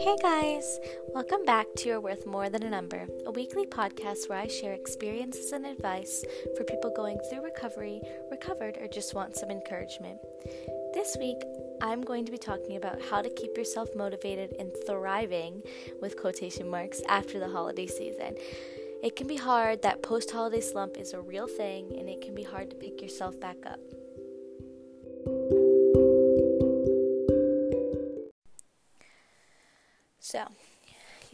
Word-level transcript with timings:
Hey 0.00 0.16
guys! 0.22 0.78
Welcome 1.14 1.44
back 1.44 1.66
to 1.76 1.88
You're 1.88 2.00
Worth 2.00 2.24
More 2.24 2.48
Than 2.48 2.62
a 2.62 2.70
Number, 2.70 3.06
a 3.26 3.30
weekly 3.30 3.66
podcast 3.66 4.30
where 4.30 4.38
I 4.38 4.46
share 4.46 4.72
experiences 4.72 5.52
and 5.52 5.66
advice 5.66 6.24
for 6.56 6.64
people 6.64 6.90
going 6.96 7.18
through 7.28 7.44
recovery, 7.44 8.00
recovered, 8.30 8.78
or 8.80 8.88
just 8.88 9.14
want 9.14 9.36
some 9.36 9.50
encouragement. 9.50 10.18
This 10.94 11.18
week, 11.20 11.36
I'm 11.82 12.00
going 12.00 12.24
to 12.24 12.32
be 12.32 12.38
talking 12.38 12.76
about 12.76 13.02
how 13.10 13.20
to 13.20 13.28
keep 13.28 13.58
yourself 13.58 13.90
motivated 13.94 14.54
and 14.58 14.72
thriving, 14.86 15.60
with 16.00 16.16
quotation 16.16 16.70
marks, 16.70 17.02
after 17.06 17.38
the 17.38 17.48
holiday 17.48 17.86
season. 17.86 18.36
It 19.02 19.16
can 19.16 19.26
be 19.26 19.36
hard, 19.36 19.82
that 19.82 20.02
post 20.02 20.30
holiday 20.30 20.62
slump 20.62 20.96
is 20.96 21.12
a 21.12 21.20
real 21.20 21.46
thing, 21.46 21.94
and 21.98 22.08
it 22.08 22.22
can 22.22 22.34
be 22.34 22.42
hard 22.42 22.70
to 22.70 22.76
pick 22.76 23.02
yourself 23.02 23.38
back 23.38 23.66
up. 23.66 23.80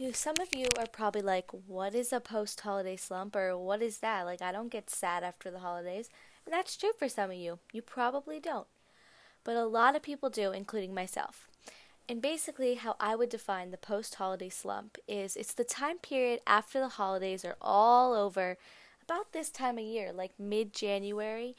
You 0.07 0.13
some 0.13 0.35
of 0.41 0.55
you 0.55 0.67
are 0.79 0.87
probably 0.87 1.21
like, 1.21 1.51
"What 1.51 1.93
is 1.93 2.13
a 2.13 2.19
post-holiday 2.19 2.95
slump 2.95 3.35
or 3.35 3.57
what 3.57 3.81
is 3.81 3.99
that?" 3.99 4.23
Like, 4.23 4.41
I 4.41 4.51
don't 4.51 4.69
get 4.69 4.89
sad 4.89 5.23
after 5.23 5.51
the 5.51 5.59
holidays. 5.59 6.09
And 6.45 6.53
that's 6.53 6.77
true 6.77 6.93
for 6.97 7.09
some 7.09 7.29
of 7.29 7.35
you. 7.35 7.59
You 7.73 7.81
probably 7.81 8.39
don't. 8.39 8.67
But 9.43 9.57
a 9.57 9.65
lot 9.65 9.95
of 9.95 10.01
people 10.01 10.29
do, 10.29 10.51
including 10.51 10.93
myself. 10.93 11.49
And 12.09 12.21
basically, 12.21 12.75
how 12.75 12.95
I 12.99 13.15
would 13.15 13.29
define 13.29 13.71
the 13.71 13.77
post 13.77 14.15
holiday 14.15 14.49
slump 14.49 14.97
is 15.07 15.35
it's 15.35 15.53
the 15.53 15.65
time 15.65 15.97
period 15.97 16.39
after 16.47 16.79
the 16.79 16.87
holidays 16.87 17.43
are 17.43 17.57
all 17.61 18.13
over, 18.13 18.57
about 19.03 19.33
this 19.33 19.49
time 19.49 19.77
of 19.77 19.83
year, 19.83 20.13
like 20.13 20.39
mid 20.39 20.73
January, 20.73 21.55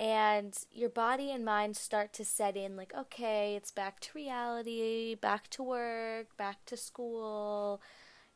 and 0.00 0.56
your 0.72 0.88
body 0.88 1.30
and 1.30 1.44
mind 1.44 1.76
start 1.76 2.14
to 2.14 2.24
set 2.24 2.56
in 2.56 2.74
like 2.74 2.94
okay 2.98 3.54
it's 3.54 3.70
back 3.70 4.00
to 4.00 4.08
reality 4.14 5.14
back 5.14 5.48
to 5.50 5.62
work 5.62 6.36
back 6.36 6.64
to 6.64 6.76
school. 6.76 7.80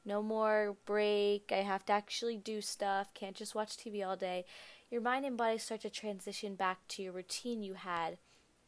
No 0.07 0.23
more 0.23 0.77
break. 0.85 1.51
I 1.51 1.63
have 1.63 1.87
to 1.87 1.95
actually 1.95 2.37
do 2.37 2.61
stuff. 2.61 3.15
Can't 3.15 3.35
just 3.35 3.55
watch 3.55 3.79
tv 3.79 4.07
all 4.07 4.17
day. 4.17 4.45
Your 4.91 5.01
mind 5.01 5.25
and 5.25 5.37
body 5.37 5.57
start 5.57 5.81
to 5.81 5.91
transition 5.91 6.55
back 6.57 6.87
to 6.89 7.03
your 7.03 7.13
routine 7.15 7.63
you 7.63 7.75
had 7.75 8.19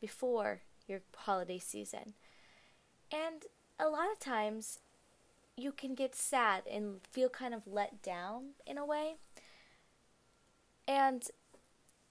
before 0.00 0.62
your 0.88 1.00
holiday 1.14 1.58
season. 1.58 2.14
And 3.12 3.44
a 3.78 3.88
lot 3.88 4.10
of 4.10 4.18
times 4.18 4.78
you 5.58 5.72
can 5.72 5.94
get 5.94 6.14
sad 6.14 6.62
and 6.70 7.00
feel 7.10 7.28
kind 7.28 7.52
of 7.52 7.66
let 7.66 8.02
down 8.02 8.54
in 8.66 8.78
a 8.78 8.86
way. 8.86 9.16
And 10.88 11.22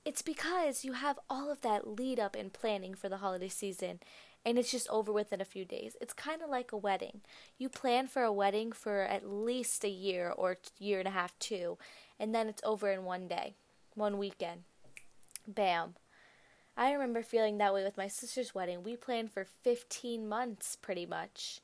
it's 0.05 0.21
because 0.21 0.85
you 0.85 0.93
have 0.93 1.19
all 1.29 1.51
of 1.51 1.61
that 1.61 1.87
lead 1.87 2.19
up 2.19 2.35
and 2.35 2.53
planning 2.53 2.93
for 2.93 3.09
the 3.09 3.17
holiday 3.17 3.49
season 3.49 3.99
and 4.45 4.59
it's 4.59 4.71
just 4.71 4.87
over 4.89 5.11
within 5.11 5.41
a 5.41 5.45
few 5.45 5.65
days. 5.65 5.97
It's 5.99 6.13
kind 6.13 6.43
of 6.43 6.49
like 6.49 6.71
a 6.71 6.77
wedding. 6.77 7.21
You 7.57 7.67
plan 7.67 8.07
for 8.07 8.21
a 8.21 8.31
wedding 8.31 8.71
for 8.71 9.01
at 9.01 9.27
least 9.27 9.83
a 9.83 9.89
year 9.89 10.29
or 10.29 10.57
year 10.77 10.99
and 10.99 11.07
a 11.07 11.11
half 11.11 11.37
two, 11.39 11.79
and 12.19 12.33
then 12.33 12.47
it's 12.47 12.61
over 12.63 12.91
in 12.91 13.03
one 13.03 13.27
day, 13.27 13.55
one 13.95 14.19
weekend. 14.19 14.61
Bam. 15.47 15.95
I 16.77 16.91
remember 16.91 17.23
feeling 17.23 17.57
that 17.57 17.73
way 17.73 17.83
with 17.83 17.97
my 17.97 18.07
sister's 18.07 18.53
wedding. 18.53 18.83
We 18.83 18.95
planned 18.97 19.31
for 19.31 19.45
15 19.63 20.27
months 20.27 20.75
pretty 20.75 21.05
much 21.05 21.61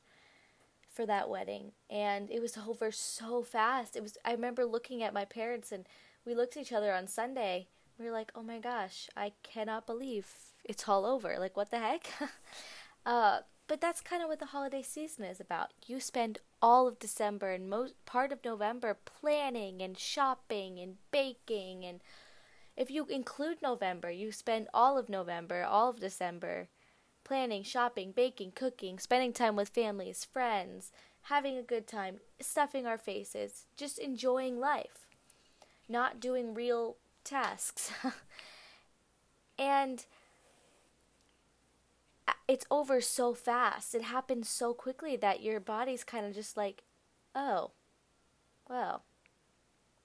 for 0.92 1.06
that 1.06 1.30
wedding, 1.30 1.72
and 1.88 2.30
it 2.32 2.42
was 2.42 2.58
over 2.68 2.90
so 2.90 3.44
fast. 3.44 3.94
It 3.94 4.02
was 4.02 4.18
I 4.24 4.32
remember 4.32 4.64
looking 4.64 5.04
at 5.04 5.14
my 5.14 5.24
parents 5.24 5.70
and 5.70 5.86
we 6.26 6.34
looked 6.34 6.56
at 6.56 6.62
each 6.62 6.72
other 6.72 6.92
on 6.92 7.06
Sunday 7.06 7.68
we 7.98 8.04
were 8.04 8.10
like, 8.10 8.32
oh 8.34 8.42
my 8.42 8.58
gosh, 8.58 9.08
I 9.16 9.32
cannot 9.42 9.86
believe 9.86 10.26
it's 10.64 10.88
all 10.88 11.04
over. 11.04 11.36
Like, 11.38 11.56
what 11.56 11.70
the 11.70 11.78
heck? 11.78 12.08
uh, 13.06 13.40
but 13.68 13.80
that's 13.80 14.00
kind 14.00 14.22
of 14.22 14.28
what 14.28 14.38
the 14.38 14.46
holiday 14.46 14.82
season 14.82 15.24
is 15.24 15.40
about. 15.40 15.68
You 15.86 16.00
spend 16.00 16.38
all 16.60 16.86
of 16.86 16.98
December 16.98 17.52
and 17.52 17.68
most 17.70 17.94
part 18.06 18.32
of 18.32 18.44
November 18.44 18.96
planning 19.04 19.82
and 19.82 19.98
shopping 19.98 20.78
and 20.78 20.96
baking 21.10 21.84
and 21.84 22.00
if 22.76 22.90
you 22.90 23.06
include 23.06 23.60
November, 23.60 24.10
you 24.10 24.32
spend 24.32 24.68
all 24.72 24.96
of 24.96 25.10
November, 25.10 25.62
all 25.62 25.90
of 25.90 26.00
December 26.00 26.68
planning, 27.24 27.62
shopping, 27.62 28.12
baking, 28.12 28.52
cooking, 28.52 28.98
spending 28.98 29.32
time 29.32 29.56
with 29.56 29.68
families, 29.68 30.24
friends, 30.24 30.90
having 31.22 31.56
a 31.56 31.62
good 31.62 31.86
time, 31.86 32.20
stuffing 32.40 32.86
our 32.86 32.98
faces, 32.98 33.66
just 33.76 33.98
enjoying 33.98 34.58
life. 34.58 35.06
Not 35.88 36.20
doing 36.20 36.54
real 36.54 36.96
tasks. 37.24 37.92
and 39.58 40.06
uh, 42.26 42.32
it's 42.48 42.66
over 42.70 43.00
so 43.00 43.34
fast. 43.34 43.94
It 43.94 44.02
happens 44.02 44.48
so 44.48 44.74
quickly 44.74 45.16
that 45.16 45.42
your 45.42 45.60
body's 45.60 46.04
kind 46.04 46.26
of 46.26 46.34
just 46.34 46.56
like, 46.56 46.82
oh, 47.34 47.72
well, 48.68 49.02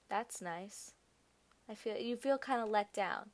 that's 0.09 0.41
nice. 0.41 0.93
I 1.69 1.75
feel 1.75 1.97
you 1.97 2.15
feel 2.15 2.37
kind 2.37 2.61
of 2.61 2.69
let 2.69 2.93
down. 2.93 3.31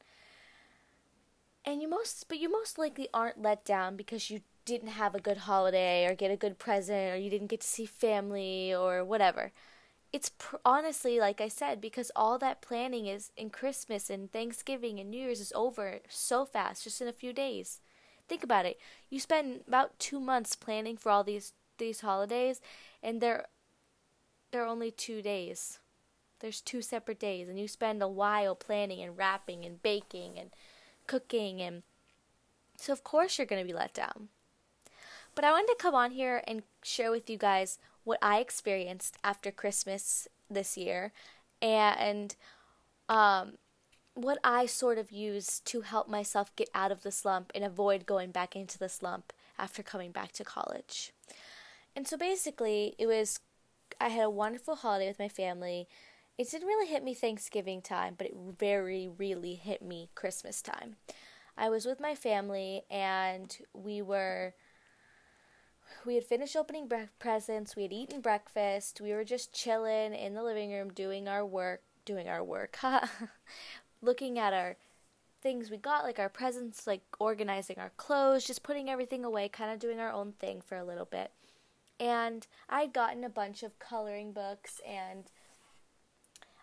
And 1.66 1.82
you 1.82 1.88
most 1.88 2.28
but 2.28 2.40
you 2.40 2.52
most 2.52 2.78
likely 2.78 3.08
aren't 3.14 3.42
let 3.42 3.64
down 3.64 3.96
because 3.96 4.30
you 4.30 4.42
didn't 4.66 4.90
have 4.90 5.14
a 5.16 5.20
good 5.20 5.38
holiday 5.38 6.06
or 6.06 6.16
get 6.16 6.32
a 6.32 6.38
good 6.38 6.58
present 6.58 7.14
or 7.14 7.18
you 7.18 7.30
didn't 7.30 7.48
get 7.48 7.62
to 7.62 7.68
see 7.68 7.86
family 7.86 8.74
or 8.74 9.04
whatever 9.04 9.52
it's 10.14 10.30
pr- 10.38 10.58
honestly 10.64 11.20
like 11.20 11.42
I 11.42 11.48
said 11.48 11.82
because 11.82 12.12
all 12.16 12.38
that 12.38 12.62
planning 12.62 13.08
is 13.08 13.32
in 13.36 13.50
Christmas 13.50 14.10
and 14.12 14.32
Thanksgiving 14.32 15.00
and 15.00 15.10
New 15.10 15.18
Year's 15.18 15.42
is 15.42 15.52
over 15.56 16.00
so 16.08 16.46
fast 16.46 16.84
just 16.84 17.02
in 17.02 17.08
a 17.08 17.14
few 17.14 17.34
days. 17.34 17.82
Think 18.30 18.44
about 18.44 18.66
it. 18.66 18.80
You 19.10 19.20
spend 19.20 19.62
about 19.68 20.00
2 20.00 20.20
months 20.20 20.56
planning 20.56 20.96
for 20.96 21.10
all 21.10 21.24
these 21.24 21.54
these 21.80 22.02
holidays 22.02 22.62
and 23.02 23.20
they're 23.20 23.48
they're 24.52 24.68
only 24.68 24.92
2 24.92 25.24
days. 25.24 25.80
There's 26.40 26.62
two 26.62 26.82
separate 26.82 27.20
days 27.20 27.50
and 27.50 27.60
you 27.60 27.68
spend 27.68 28.04
a 28.04 28.08
while 28.08 28.54
planning 28.56 29.02
and 29.02 29.18
wrapping 29.18 29.66
and 29.66 29.82
baking 29.82 30.38
and 30.38 30.52
cooking 31.08 31.60
and 31.60 31.82
so 32.78 32.94
of 32.94 33.04
course 33.04 33.38
you're 33.38 33.48
going 33.48 33.62
to 33.62 33.68
be 33.68 33.78
let 33.78 33.94
down. 33.94 34.30
But 35.36 35.46
I 35.46 35.52
wanted 35.52 35.74
to 35.74 35.80
come 35.80 35.96
on 35.96 36.12
here 36.12 36.44
and 36.46 36.62
share 36.84 37.10
with 37.10 37.30
you 37.30 37.38
guys 37.38 37.80
what 38.04 38.20
I 38.22 38.40
experienced 38.40 39.18
after 39.24 39.52
Christmas 39.52 40.28
this 40.50 40.78
year 40.78 41.12
and 41.62 42.36
um, 43.10 43.54
what 44.16 44.38
I 44.44 44.66
sort 44.66 44.98
of 44.98 45.12
used 45.12 45.66
to 45.68 45.82
help 45.82 46.08
myself 46.08 46.56
get 46.56 46.70
out 46.74 46.92
of 46.92 47.04
the 47.04 47.12
slump 47.12 47.52
and 47.56 47.64
avoid 47.64 48.06
going 48.06 48.32
back 48.32 48.56
into 48.56 48.78
the 48.78 48.90
slump 48.90 49.34
after 49.58 49.82
coming 49.82 50.12
back 50.12 50.32
to 50.34 50.44
college. 50.44 51.12
And 51.96 52.08
so 52.08 52.18
basically, 52.18 52.96
it 52.98 53.08
was 53.08 53.40
I 54.00 54.10
had 54.10 54.26
a 54.26 54.30
wonderful 54.30 54.76
holiday 54.76 55.08
with 55.08 55.20
my 55.20 55.30
family. 55.30 55.88
It 56.38 56.50
didn't 56.50 56.68
really 56.68 56.88
hit 56.88 57.04
me 57.04 57.14
Thanksgiving 57.14 57.82
time, 57.82 58.16
but 58.18 58.28
it 58.28 58.36
very, 58.36 59.08
really 59.08 59.56
hit 59.56 59.82
me 59.82 60.10
Christmas 60.16 60.62
time. 60.62 60.96
I 61.56 61.70
was 61.70 61.86
with 61.86 62.00
my 62.00 62.16
family 62.16 62.82
and 62.90 63.56
we 63.74 64.02
were 64.02 64.56
we 66.06 66.16
had 66.16 66.24
finished 66.24 66.56
opening 66.56 66.88
bre- 66.88 67.12
presents, 67.20 67.76
we 67.76 67.84
had 67.84 67.94
eaten 67.94 68.22
breakfast, 68.22 69.02
we 69.02 69.14
were 69.14 69.24
just 69.24 69.54
chilling 69.54 70.14
in 70.14 70.34
the 70.34 70.44
living 70.44 70.72
room 70.72 70.92
doing 70.92 71.28
our 71.28 71.46
work, 71.46 71.82
doing 72.06 72.28
our 72.28 72.44
work, 72.44 72.78
looking 74.02 74.38
at 74.40 74.54
our 74.54 74.78
things 75.42 75.70
we 75.70 75.78
got, 75.78 76.04
like 76.04 76.20
our 76.20 76.30
presents, 76.30 76.88
like 76.88 77.02
organizing 77.20 77.78
our 77.78 77.92
clothes, 77.98 78.46
just 78.46 78.64
putting 78.64 78.90
everything 78.90 79.26
away, 79.26 79.50
kind 79.50 79.72
of 79.72 79.80
doing 79.80 80.00
our 80.00 80.12
own 80.12 80.34
thing 80.34 80.62
for 80.62 80.78
a 80.78 80.86
little 80.86 81.06
bit. 81.06 81.32
And 82.00 82.48
I'd 82.70 82.94
gotten 82.94 83.24
a 83.24 83.30
bunch 83.30 83.62
of 83.62 83.80
coloring 83.80 84.32
books 84.32 84.82
and 84.88 85.26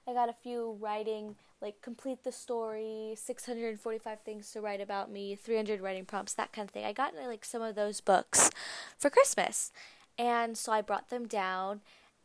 I 0.07 0.13
got 0.13 0.29
a 0.29 0.35
few 0.35 0.77
writing, 0.81 1.37
like 1.61 1.83
complete 1.83 2.25
the 2.25 2.33
story, 2.33 3.15
645 3.17 4.21
things 4.21 4.51
to 4.53 4.61
write 4.61 4.81
about 4.81 5.11
me, 5.11 5.37
300 5.37 5.81
writing 5.81 6.05
prompts, 6.05 6.35
that 6.35 6.53
kind 6.53 6.69
of 6.69 6.73
thing. 6.73 6.85
I 6.85 6.93
got 6.93 7.15
like 7.15 7.45
some 7.45 7.63
of 7.63 7.75
those 7.75 8.01
books 8.01 8.51
for 8.99 9.11
Christmas. 9.11 9.73
And 10.19 10.57
so 10.59 10.73
I 10.73 10.81
brought 10.81 11.11
them 11.11 11.27
down 11.27 11.81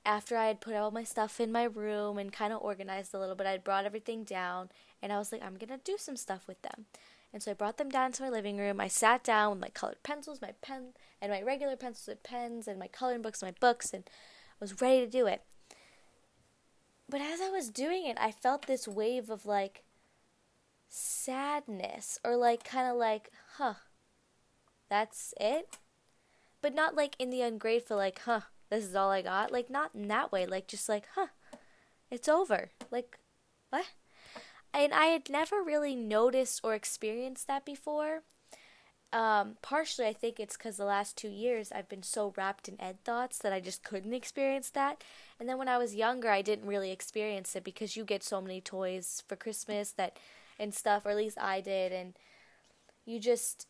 after 0.06 0.38
I 0.38 0.48
had 0.48 0.62
put 0.62 0.75
all 0.75 0.92
my 0.92 1.04
stuff 1.04 1.39
in 1.39 1.51
my 1.51 1.63
room 1.63 2.18
and 2.18 2.31
kind 2.31 2.54
of 2.54 2.62
organized 2.62 3.13
a 3.13 3.19
little 3.19 3.36
bit. 3.36 3.48
I 3.48 3.57
brought 3.57 3.86
everything 3.86 4.24
down 4.24 4.69
and 5.01 5.12
I 5.12 5.18
was 5.18 5.31
like, 5.31 5.44
I'm 5.44 5.56
going 5.56 5.69
to 5.69 5.83
do 5.83 5.98
some 5.98 6.18
stuff 6.18 6.48
with 6.48 6.62
them. 6.62 6.86
And 7.33 7.44
so 7.44 7.51
I 7.51 7.54
brought 7.54 7.78
them 7.78 7.89
down 7.89 8.13
to 8.13 8.24
my 8.24 8.30
living 8.30 8.57
room. 8.57 8.80
I 8.80 8.88
sat 8.88 9.24
down 9.24 9.51
with 9.51 9.60
my 9.60 9.68
colored 9.68 10.01
pencils, 10.04 10.42
my 10.42 10.54
pen, 10.62 10.94
and 11.21 11.31
my 11.31 11.42
regular 11.42 11.75
pencils 11.75 12.07
and 12.07 12.24
pens, 12.24 12.66
and 12.66 12.80
my 12.80 12.88
coloring 12.88 13.21
books, 13.21 13.42
and 13.42 13.51
my 13.51 13.56
books, 13.60 13.94
and 13.94 14.04
I 14.07 14.56
was 14.62 14.80
ready 14.80 15.01
to 15.01 15.12
do 15.12 15.28
it. 15.28 15.42
But 17.07 17.22
as 17.22 17.40
I 17.42 17.50
was 17.50 17.69
doing 17.69 18.06
it, 18.06 18.18
I 18.19 18.31
felt 18.31 18.68
this 18.68 18.88
wave 18.88 19.30
of 19.30 19.46
like 19.46 19.84
sadness 20.90 22.19
or 22.24 22.36
like 22.36 22.63
kind 22.63 22.90
of 22.90 22.98
like, 22.98 23.31
huh, 23.57 23.75
that's 24.90 25.34
it? 25.40 25.78
But 26.62 26.74
not 26.74 26.96
like 26.96 27.16
in 27.19 27.30
the 27.30 27.42
ungrateful, 27.42 27.98
like, 27.98 28.22
huh, 28.25 28.42
this 28.69 28.86
is 28.86 28.96
all 28.96 29.12
I 29.12 29.22
got. 29.22 29.52
Like, 29.52 29.69
not 29.69 29.92
in 29.94 30.07
that 30.07 30.31
way. 30.31 30.46
Like, 30.46 30.68
just 30.68 30.90
like, 30.90 31.06
huh, 31.13 31.28
it's 32.10 32.28
over. 32.28 32.72
Like, 32.90 33.19
what? 33.69 33.86
And 34.74 34.94
I 34.94 35.06
had 35.06 35.30
never 35.30 35.62
really 35.62 35.96
noticed 35.96 36.62
or 36.63 36.74
experienced 36.74 37.48
that 37.48 37.66
before. 37.66 38.24
Um, 39.13 39.56
partially, 39.62 40.06
I 40.06 40.13
think 40.13 40.40
it's 40.40 40.57
because 40.57 40.78
the 40.78 40.86
last 40.86 41.16
two 41.16 41.30
years 41.30 41.72
I've 41.72 41.88
been 41.88 42.04
so 42.04 42.34
wrapped 42.36 42.68
in 42.68 42.80
ed 42.81 42.98
thoughts 43.04 43.38
that 43.40 43.54
I 43.54 43.60
just 43.60 43.84
couldn't 43.84 44.13
experience 44.13 44.69
that. 44.72 45.04
And 45.40 45.48
then 45.48 45.57
when 45.57 45.69
I 45.69 45.78
was 45.78 45.96
younger, 45.96 46.30
I 46.30 46.42
didn't 46.42 46.68
really 46.68 46.92
experience 46.92 47.56
it 47.56 47.63
because 47.63 47.96
you 47.96 48.04
get 48.04 48.24
so 48.24 48.42
many 48.42 48.60
toys 48.60 49.24
for 49.28 49.36
Christmas 49.36 49.92
that 49.92 50.18
and 50.60 50.74
stuff, 50.74 51.06
or 51.06 51.12
at 51.12 51.18
least 51.18 51.38
I 51.40 51.62
did. 51.62 51.92
And 51.92 52.13
you 53.06 53.19
just, 53.19 53.68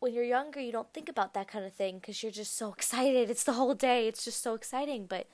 when 0.00 0.12
you're 0.12 0.24
younger, 0.24 0.60
you 0.60 0.72
don't 0.72 0.92
think 0.92 1.08
about 1.08 1.32
that 1.34 1.48
kind 1.48 1.64
of 1.64 1.72
thing 1.72 1.96
because 1.96 2.22
you're 2.22 2.32
just 2.32 2.56
so 2.56 2.72
excited. 2.76 3.30
It's 3.30 3.44
the 3.44 3.52
whole 3.52 3.74
day. 3.74 4.08
It's 4.08 4.24
just 4.24 4.42
so 4.42 4.54
exciting. 4.54 5.06
But 5.06 5.26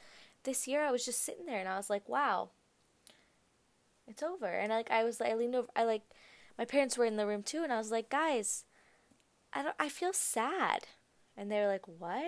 this 0.45 0.69
year, 0.69 0.85
I 0.85 0.93
was 0.93 1.05
just 1.05 1.25
sitting 1.25 1.47
there 1.47 1.59
and 1.59 1.69
I 1.69 1.77
was 1.77 1.91
like, 1.91 2.09
wow, 2.09 2.51
it's 4.07 4.23
over. 4.23 4.47
And 4.47 4.71
like 4.71 4.91
I 4.91 5.03
was, 5.03 5.21
I 5.21 5.35
leaned 5.35 5.57
over, 5.57 5.69
I 5.75 5.83
like, 5.83 6.03
my 6.57 6.65
parents 6.65 6.97
were 6.97 7.05
in 7.05 7.17
the 7.17 7.27
room 7.27 7.43
too, 7.43 7.63
and 7.63 7.73
I 7.73 7.79
was 7.79 7.93
like, 7.93 8.09
guys 8.09 8.65
I 9.53 9.63
don't 9.63 9.77
I 9.79 9.89
feel 9.89 10.13
sad. 10.13 10.87
And 11.37 11.51
they 11.51 11.61
were 11.61 11.69
like, 11.69 11.87
"What?" 11.87 12.23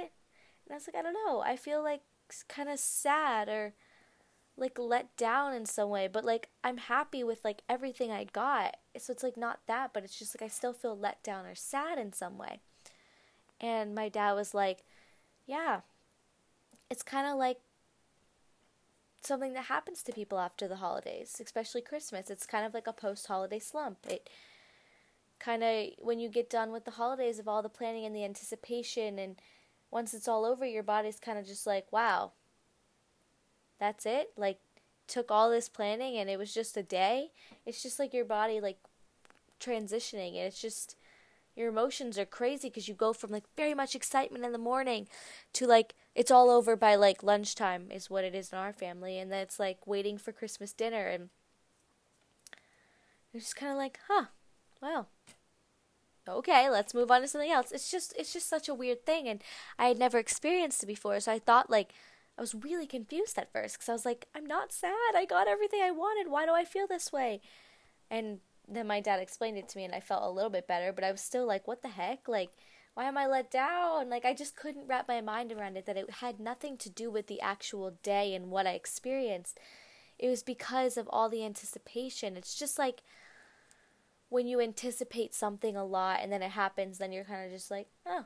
And 0.66 0.70
I 0.72 0.74
was 0.74 0.86
like, 0.86 0.96
"I 0.96 1.02
don't 1.02 1.14
know. 1.26 1.40
I 1.40 1.56
feel 1.56 1.82
like 1.82 2.02
kind 2.48 2.68
of 2.68 2.78
sad 2.78 3.48
or 3.48 3.74
like 4.56 4.78
let 4.78 5.16
down 5.16 5.54
in 5.54 5.66
some 5.66 5.90
way, 5.90 6.08
but 6.08 6.24
like 6.24 6.50
I'm 6.64 6.78
happy 6.78 7.24
with 7.24 7.44
like 7.44 7.62
everything 7.68 8.10
I 8.12 8.24
got. 8.24 8.76
So 8.98 9.12
it's 9.12 9.22
like 9.22 9.36
not 9.36 9.60
that, 9.66 9.92
but 9.92 10.04
it's 10.04 10.18
just 10.18 10.34
like 10.36 10.42
I 10.48 10.52
still 10.52 10.72
feel 10.72 10.96
let 10.96 11.22
down 11.22 11.46
or 11.46 11.54
sad 11.54 11.98
in 11.98 12.12
some 12.12 12.38
way." 12.38 12.60
And 13.60 13.94
my 13.94 14.08
dad 14.08 14.32
was 14.34 14.54
like, 14.54 14.84
"Yeah. 15.46 15.82
It's 16.90 17.02
kind 17.02 17.26
of 17.26 17.36
like 17.36 17.60
something 19.22 19.52
that 19.52 19.66
happens 19.66 20.02
to 20.02 20.12
people 20.12 20.38
after 20.38 20.66
the 20.66 20.76
holidays, 20.76 21.40
especially 21.44 21.82
Christmas. 21.82 22.30
It's 22.30 22.46
kind 22.46 22.66
of 22.66 22.74
like 22.74 22.86
a 22.86 22.92
post-holiday 22.92 23.58
slump. 23.58 23.98
It 24.08 24.28
kind 25.40 25.64
of 25.64 25.88
when 25.98 26.20
you 26.20 26.28
get 26.28 26.50
done 26.50 26.70
with 26.70 26.84
the 26.84 26.92
holidays 26.92 27.38
of 27.38 27.48
all 27.48 27.62
the 27.62 27.68
planning 27.68 28.04
and 28.04 28.14
the 28.14 28.24
anticipation 28.24 29.18
and 29.18 29.36
once 29.90 30.14
it's 30.14 30.28
all 30.28 30.44
over 30.44 30.64
your 30.64 30.82
body's 30.82 31.18
kind 31.18 31.38
of 31.38 31.46
just 31.46 31.66
like 31.66 31.90
wow 31.90 32.32
that's 33.80 34.06
it? 34.06 34.30
Like 34.36 34.60
took 35.08 35.30
all 35.30 35.50
this 35.50 35.68
planning 35.68 36.16
and 36.16 36.30
it 36.30 36.38
was 36.38 36.54
just 36.54 36.76
a 36.76 36.82
day? 36.82 37.32
It's 37.66 37.82
just 37.82 37.98
like 37.98 38.14
your 38.14 38.26
body 38.26 38.60
like 38.60 38.78
transitioning 39.58 40.36
and 40.36 40.46
it's 40.46 40.60
just 40.60 40.96
your 41.56 41.68
emotions 41.68 42.18
are 42.18 42.24
crazy 42.24 42.68
because 42.68 42.88
you 42.88 42.94
go 42.94 43.12
from 43.12 43.30
like 43.30 43.44
very 43.56 43.74
much 43.74 43.94
excitement 43.94 44.44
in 44.44 44.52
the 44.52 44.58
morning 44.58 45.08
to 45.52 45.66
like 45.66 45.94
it's 46.14 46.30
all 46.30 46.48
over 46.48 46.76
by 46.76 46.94
like 46.94 47.22
lunchtime 47.22 47.88
is 47.90 48.08
what 48.08 48.24
it 48.24 48.34
is 48.34 48.52
in 48.52 48.58
our 48.58 48.72
family 48.72 49.18
and 49.18 49.30
then 49.30 49.40
it's 49.40 49.58
like 49.58 49.86
waiting 49.86 50.16
for 50.16 50.32
christmas 50.32 50.72
dinner 50.72 51.06
and 51.08 51.28
it's 53.34 53.44
just 53.44 53.56
kind 53.56 53.70
of 53.70 53.76
like 53.76 53.98
huh 54.08 54.26
well 54.80 55.08
okay, 56.38 56.70
let's 56.70 56.94
move 56.94 57.10
on 57.10 57.22
to 57.22 57.28
something 57.28 57.50
else. 57.50 57.72
It's 57.72 57.90
just 57.90 58.14
it's 58.18 58.32
just 58.32 58.48
such 58.48 58.68
a 58.68 58.74
weird 58.74 59.04
thing 59.04 59.28
and 59.28 59.42
I 59.78 59.86
had 59.86 59.98
never 59.98 60.18
experienced 60.18 60.82
it 60.82 60.86
before. 60.86 61.20
So 61.20 61.32
I 61.32 61.38
thought 61.38 61.70
like 61.70 61.92
I 62.38 62.40
was 62.40 62.54
really 62.54 62.86
confused 62.86 63.38
at 63.38 63.52
first 63.52 63.78
cuz 63.78 63.88
I 63.88 63.92
was 63.92 64.04
like 64.04 64.28
I'm 64.34 64.46
not 64.46 64.72
sad. 64.72 65.14
I 65.14 65.24
got 65.24 65.48
everything 65.48 65.80
I 65.82 65.90
wanted. 65.90 66.30
Why 66.30 66.46
do 66.46 66.52
I 66.52 66.64
feel 66.64 66.86
this 66.86 67.12
way? 67.12 67.40
And 68.10 68.40
then 68.68 68.86
my 68.86 69.00
dad 69.00 69.20
explained 69.20 69.58
it 69.58 69.68
to 69.68 69.78
me 69.78 69.84
and 69.84 69.94
I 69.94 70.00
felt 70.00 70.22
a 70.22 70.30
little 70.30 70.50
bit 70.50 70.66
better, 70.66 70.92
but 70.92 71.04
I 71.04 71.10
was 71.12 71.20
still 71.20 71.46
like 71.46 71.66
what 71.68 71.82
the 71.82 71.88
heck? 71.88 72.28
Like 72.28 72.52
why 72.94 73.04
am 73.04 73.16
I 73.16 73.26
let 73.26 73.50
down? 73.50 74.10
Like 74.10 74.24
I 74.24 74.34
just 74.34 74.56
couldn't 74.56 74.86
wrap 74.86 75.08
my 75.08 75.20
mind 75.20 75.52
around 75.52 75.76
it 75.76 75.86
that 75.86 75.96
it 75.96 76.10
had 76.10 76.40
nothing 76.40 76.76
to 76.78 76.90
do 76.90 77.10
with 77.10 77.26
the 77.28 77.40
actual 77.40 77.92
day 78.02 78.34
and 78.34 78.50
what 78.50 78.66
I 78.66 78.72
experienced. 78.72 79.58
It 80.18 80.28
was 80.28 80.42
because 80.42 80.96
of 80.96 81.08
all 81.08 81.28
the 81.30 81.44
anticipation. 81.44 82.36
It's 82.36 82.54
just 82.54 82.78
like 82.78 83.02
when 84.30 84.46
you 84.46 84.60
anticipate 84.60 85.34
something 85.34 85.76
a 85.76 85.84
lot 85.84 86.20
and 86.22 86.32
then 86.32 86.42
it 86.42 86.52
happens, 86.52 86.98
then 86.98 87.12
you're 87.12 87.24
kind 87.24 87.44
of 87.44 87.52
just 87.52 87.70
like, 87.70 87.88
oh, 88.06 88.24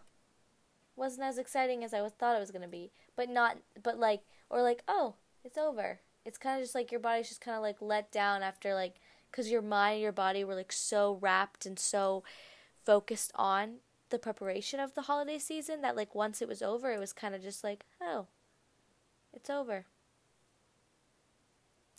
wasn't 0.95 1.27
as 1.27 1.39
exciting 1.39 1.83
as 1.83 1.93
I 1.93 2.03
was 2.03 2.13
thought 2.13 2.37
it 2.37 2.41
was 2.41 2.53
gonna 2.53 2.69
be, 2.69 2.93
but 3.17 3.29
not, 3.29 3.57
but 3.83 3.99
like, 3.99 4.23
or 4.49 4.63
like, 4.63 4.83
oh, 4.87 5.15
it's 5.43 5.59
over. 5.59 6.01
It's 6.25 6.39
kind 6.39 6.59
of 6.59 6.65
just 6.65 6.75
like 6.75 6.93
your 6.93 7.01
body's 7.01 7.29
just 7.29 7.41
kind 7.41 7.57
of 7.57 7.63
like 7.63 7.77
let 7.81 8.13
down 8.13 8.43
after 8.43 8.75
like, 8.75 9.01
cause 9.33 9.51
your 9.51 9.63
mind, 9.63 9.95
and 9.95 10.03
your 10.03 10.13
body 10.13 10.45
were 10.45 10.55
like 10.55 10.73
so 10.73 11.19
wrapped 11.21 11.67
and 11.67 11.79
so 11.79 12.23
focused 12.85 13.33
on 13.35 13.77
the 14.11 14.19
preparation 14.19 14.79
of 14.79 14.95
the 14.95 15.03
holiday 15.03 15.39
season 15.39 15.81
that 15.81 15.97
like 15.97 16.15
once 16.15 16.41
it 16.41 16.49
was 16.49 16.63
over, 16.63 16.93
it 16.93 17.01
was 17.01 17.13
kind 17.13 17.35
of 17.35 17.43
just 17.43 17.65
like, 17.65 17.85
oh, 18.01 18.27
it's 19.33 19.51
over. 19.51 19.87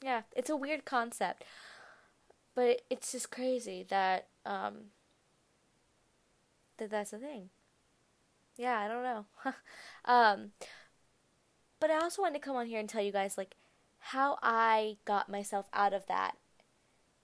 Yeah, 0.01 0.22
it's 0.36 0.50
a 0.50 0.56
weird 0.56 0.86
concept. 0.86 1.44
But 2.56 2.81
it's 2.90 3.12
just 3.12 3.31
crazy 3.31 3.86
that 3.90 4.28
um, 4.46 4.92
that 6.78 6.90
that's 6.90 7.13
a 7.13 7.18
thing. 7.18 7.50
Yeah, 8.57 8.80
I 8.80 8.88
don't 8.88 9.04
know. 9.04 9.25
um, 10.06 10.52
but 11.80 11.92
I 11.92 12.00
also 12.00 12.22
wanted 12.22 12.36
to 12.36 12.46
come 12.46 12.56
on 12.56 12.68
here 12.68 12.80
and 12.80 12.88
tell 12.88 13.04
you 13.04 13.12
guys 13.12 13.38
like 13.38 13.56
how 14.00 14.38
I 14.42 14.98
got 15.06 15.30
myself 15.30 15.68
out 15.74 15.94
of 15.94 16.06
that 16.07 16.38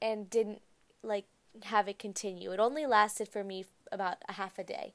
and 0.02 0.30
didn't 0.30 0.62
like 1.04 1.26
have 1.64 1.88
it 1.88 2.00
continue. 2.00 2.52
It 2.52 2.60
only 2.60 2.86
lasted 2.86 3.28
for 3.28 3.44
me 3.44 3.66
about 3.92 4.18
a 4.28 4.34
half 4.34 4.58
a 4.60 4.64
day. 4.64 4.94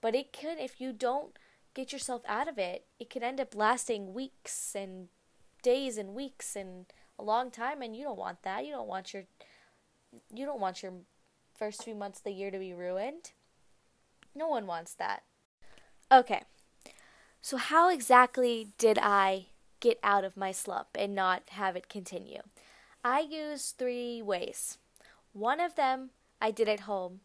But 0.00 0.14
it 0.14 0.32
could 0.32 0.58
if 0.58 0.80
you 0.80 0.92
don't 0.92 1.36
get 1.74 1.92
yourself 1.92 2.22
out 2.26 2.48
of 2.48 2.58
it, 2.58 2.84
it 2.98 3.10
could 3.10 3.22
end 3.22 3.40
up 3.40 3.54
lasting 3.54 4.12
weeks 4.12 4.74
and 4.74 5.08
days 5.62 5.98
and 5.98 6.14
weeks 6.14 6.56
and 6.56 6.86
a 7.18 7.22
long 7.22 7.50
time 7.50 7.82
and 7.82 7.94
you 7.94 8.04
don't 8.04 8.18
want 8.18 8.42
that. 8.42 8.64
You 8.64 8.72
don't 8.72 8.88
want 8.88 9.12
your 9.12 9.24
you 10.32 10.44
don't 10.46 10.60
want 10.60 10.82
your 10.82 10.92
first 11.56 11.84
few 11.84 11.94
months 11.94 12.18
of 12.18 12.24
the 12.24 12.32
year 12.32 12.50
to 12.50 12.58
be 12.58 12.72
ruined. 12.72 13.32
No 14.34 14.48
one 14.48 14.66
wants 14.66 14.94
that. 14.94 15.22
Okay. 16.10 16.42
So 17.42 17.56
how 17.56 17.88
exactly 17.88 18.68
did 18.78 18.98
I 18.98 19.46
get 19.80 19.98
out 20.02 20.24
of 20.24 20.36
my 20.36 20.52
slump 20.52 20.88
and 20.94 21.14
not 21.14 21.42
have 21.50 21.76
it 21.76 21.88
continue? 21.88 22.42
I 23.02 23.20
used 23.20 23.76
three 23.76 24.20
ways. 24.20 24.78
One 25.32 25.60
of 25.60 25.76
them 25.76 26.10
I 26.40 26.50
did 26.50 26.68
at 26.68 26.80
home. 26.80 27.20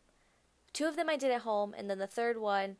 Two 0.73 0.85
of 0.85 0.95
them 0.95 1.09
I 1.09 1.17
did 1.17 1.31
at 1.31 1.41
home 1.41 1.73
and 1.77 1.89
then 1.89 1.99
the 1.99 2.07
third 2.07 2.37
one 2.37 2.77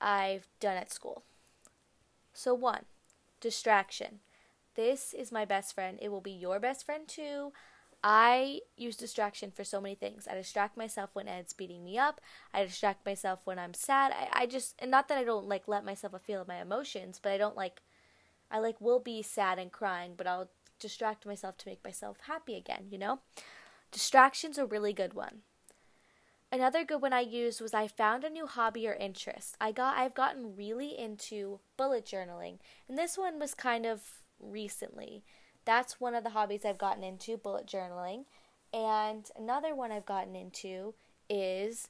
I've 0.00 0.48
done 0.58 0.76
at 0.76 0.92
school. 0.92 1.24
So 2.32 2.54
one, 2.54 2.84
distraction. 3.40 4.20
This 4.74 5.14
is 5.14 5.30
my 5.30 5.44
best 5.44 5.74
friend. 5.74 5.98
It 6.00 6.08
will 6.10 6.20
be 6.20 6.32
your 6.32 6.58
best 6.58 6.86
friend 6.86 7.06
too. 7.06 7.52
I 8.04 8.60
use 8.76 8.96
distraction 8.96 9.52
for 9.52 9.62
so 9.62 9.80
many 9.80 9.94
things. 9.94 10.26
I 10.28 10.34
distract 10.34 10.76
myself 10.76 11.10
when 11.14 11.28
Ed's 11.28 11.52
beating 11.52 11.84
me 11.84 11.98
up. 11.98 12.20
I 12.52 12.64
distract 12.64 13.06
myself 13.06 13.40
when 13.44 13.58
I'm 13.58 13.74
sad. 13.74 14.12
I, 14.12 14.42
I 14.42 14.46
just, 14.46 14.74
and 14.80 14.90
not 14.90 15.08
that 15.08 15.18
I 15.18 15.24
don't 15.24 15.48
like 15.48 15.68
let 15.68 15.84
myself 15.84 16.12
feel 16.22 16.44
my 16.46 16.60
emotions, 16.60 17.20
but 17.22 17.30
I 17.30 17.38
don't 17.38 17.56
like, 17.56 17.80
I 18.50 18.58
like 18.58 18.80
will 18.80 18.98
be 18.98 19.22
sad 19.22 19.58
and 19.58 19.70
crying, 19.70 20.14
but 20.16 20.26
I'll 20.26 20.50
distract 20.80 21.24
myself 21.24 21.56
to 21.58 21.68
make 21.68 21.84
myself 21.84 22.18
happy 22.26 22.56
again, 22.56 22.86
you 22.90 22.98
know? 22.98 23.20
Distraction's 23.92 24.58
a 24.58 24.66
really 24.66 24.92
good 24.92 25.14
one. 25.14 25.42
Another 26.50 26.84
good 26.84 27.00
one 27.00 27.14
I 27.14 27.20
used 27.20 27.62
was 27.62 27.72
I 27.72 27.88
found 27.88 28.24
a 28.24 28.30
new 28.30 28.46
hobby 28.46 28.86
or 28.86 28.92
interest. 28.92 29.56
I 29.58 29.72
got 29.72 29.96
I've 29.96 30.14
gotten 30.14 30.54
really 30.54 30.98
into 30.98 31.60
bullet 31.78 32.04
journaling, 32.04 32.58
and 32.88 32.98
this 32.98 33.16
one 33.16 33.38
was 33.38 33.54
kind 33.54 33.86
of 33.86 34.02
recently. 34.38 35.24
That's 35.64 36.00
one 36.00 36.14
of 36.14 36.24
the 36.24 36.30
hobbies 36.30 36.64
I've 36.64 36.78
gotten 36.78 37.04
into, 37.04 37.36
bullet 37.36 37.66
journaling. 37.66 38.24
And 38.72 39.30
another 39.36 39.74
one 39.74 39.92
I've 39.92 40.06
gotten 40.06 40.34
into 40.34 40.94
is 41.28 41.88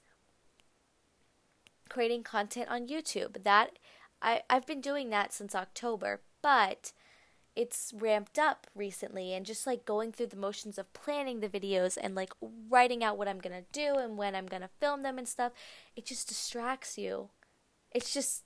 creating 1.89 2.23
content 2.23 2.69
on 2.69 2.89
YouTube. 2.89 3.43
That 3.45 3.79
I, 4.21 4.43
I've 4.51 4.67
been 4.67 4.81
doing 4.81 5.11
that 5.11 5.33
since 5.33 5.55
October, 5.55 6.21
but 6.43 6.93
it's 7.55 7.93
ramped 7.97 8.39
up 8.39 8.67
recently 8.75 9.35
and 9.35 9.45
just 9.45 9.67
like 9.67 9.85
going 9.85 10.11
through 10.11 10.29
the 10.29 10.37
motions 10.37 10.79
of 10.79 10.93
planning 10.95 11.41
the 11.41 11.49
videos 11.49 11.99
and 12.01 12.15
like 12.15 12.33
writing 12.71 13.05
out 13.05 13.19
what 13.19 13.29
I'm 13.29 13.41
gonna 13.41 13.65
do 13.73 13.97
and 13.97 14.17
when 14.17 14.35
I'm 14.35 14.47
gonna 14.47 14.71
film 14.81 15.03
them 15.03 15.19
and 15.19 15.29
stuff, 15.29 15.53
it 15.95 16.07
just 16.07 16.29
distracts 16.29 16.97
you. 16.97 17.29
It's 17.91 18.15
just 18.15 18.45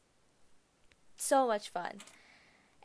so 1.16 1.46
much 1.46 1.68
fun. 1.68 1.98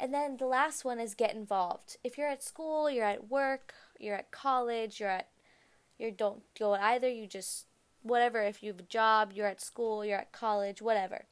And 0.01 0.11
then 0.11 0.37
the 0.37 0.47
last 0.47 0.83
one 0.83 0.99
is 0.99 1.13
get 1.13 1.35
involved. 1.35 1.97
If 2.03 2.17
you're 2.17 2.27
at 2.27 2.41
school, 2.41 2.89
you're 2.89 3.05
at 3.05 3.29
work, 3.29 3.75
you're 3.99 4.15
at 4.15 4.31
college, 4.31 4.99
you're 4.99 5.09
at 5.09 5.27
you 5.99 6.09
don't 6.09 6.41
go 6.57 6.73
either, 6.73 7.07
you 7.07 7.27
just 7.27 7.67
whatever, 8.01 8.41
if 8.41 8.63
you 8.63 8.71
have 8.71 8.79
a 8.79 8.83
job, 8.83 9.31
you're 9.31 9.45
at 9.45 9.61
school, 9.61 10.03
you're 10.03 10.17
at 10.17 10.31
college, 10.31 10.81
whatever. 10.81 11.25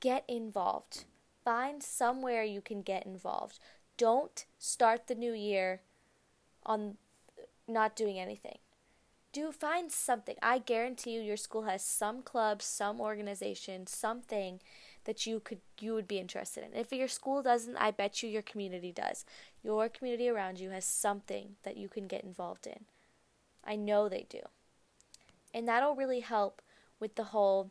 Get 0.00 0.24
involved. 0.28 1.04
Find 1.42 1.82
somewhere 1.82 2.42
you 2.44 2.60
can 2.60 2.82
get 2.82 3.06
involved. 3.06 3.58
Don't 3.96 4.44
start 4.58 5.06
the 5.06 5.14
new 5.14 5.32
year 5.32 5.80
on 6.66 6.98
not 7.66 7.96
doing 7.96 8.18
anything. 8.18 8.58
Do 9.32 9.50
find 9.52 9.90
something. 9.90 10.36
I 10.42 10.58
guarantee 10.58 11.12
you 11.12 11.22
your 11.22 11.38
school 11.38 11.62
has 11.62 11.82
some 11.82 12.20
club, 12.20 12.60
some 12.60 13.00
organization, 13.00 13.86
something 13.86 14.60
that 15.06 15.24
you 15.24 15.40
could 15.40 15.60
you 15.80 15.94
would 15.94 16.06
be 16.06 16.18
interested 16.18 16.64
in. 16.64 16.78
If 16.78 16.92
your 16.92 17.08
school 17.08 17.42
doesn't, 17.42 17.76
I 17.76 17.90
bet 17.92 18.22
you 18.22 18.28
your 18.28 18.42
community 18.42 18.92
does. 18.92 19.24
Your 19.62 19.88
community 19.88 20.28
around 20.28 20.60
you 20.60 20.70
has 20.70 20.84
something 20.84 21.56
that 21.62 21.76
you 21.76 21.88
can 21.88 22.06
get 22.06 22.24
involved 22.24 22.66
in. 22.66 22.84
I 23.64 23.76
know 23.76 24.08
they 24.08 24.26
do. 24.28 24.40
And 25.54 25.66
that'll 25.66 25.96
really 25.96 26.20
help 26.20 26.60
with 27.00 27.14
the 27.14 27.24
whole 27.24 27.70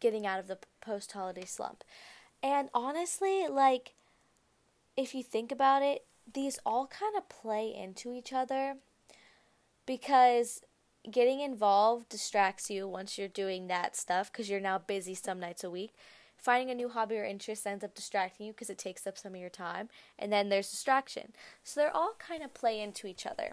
getting 0.00 0.26
out 0.26 0.38
of 0.38 0.48
the 0.48 0.58
post 0.80 1.12
holiday 1.12 1.44
slump. 1.44 1.82
And 2.42 2.68
honestly, 2.74 3.46
like, 3.48 3.94
if 4.96 5.14
you 5.14 5.22
think 5.22 5.50
about 5.50 5.82
it, 5.82 6.04
these 6.32 6.58
all 6.66 6.86
kind 6.86 7.16
of 7.16 7.28
play 7.28 7.74
into 7.74 8.12
each 8.12 8.32
other 8.32 8.76
because 9.86 10.62
getting 11.10 11.40
involved 11.40 12.08
distracts 12.08 12.70
you 12.70 12.88
once 12.88 13.18
you're 13.18 13.28
doing 13.28 13.66
that 13.66 13.96
stuff 13.96 14.32
because 14.32 14.48
you're 14.48 14.60
now 14.60 14.78
busy 14.78 15.14
some 15.14 15.40
nights 15.40 15.64
a 15.64 15.70
week. 15.70 15.92
Finding 16.36 16.70
a 16.70 16.74
new 16.74 16.88
hobby 16.88 17.16
or 17.16 17.24
interest 17.24 17.66
ends 17.66 17.84
up 17.84 17.94
distracting 17.94 18.46
you 18.46 18.52
because 18.52 18.68
it 18.68 18.78
takes 18.78 19.06
up 19.06 19.16
some 19.16 19.34
of 19.34 19.40
your 19.40 19.48
time, 19.48 19.88
and 20.18 20.32
then 20.32 20.48
there's 20.48 20.70
distraction. 20.70 21.32
So 21.62 21.80
they're 21.80 21.96
all 21.96 22.14
kind 22.18 22.42
of 22.42 22.52
play 22.52 22.80
into 22.80 23.06
each 23.06 23.24
other. 23.26 23.52